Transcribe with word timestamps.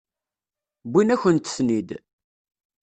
Wwin-akent-ten-id. 0.89 1.89